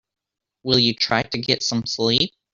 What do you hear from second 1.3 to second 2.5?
get some sleep?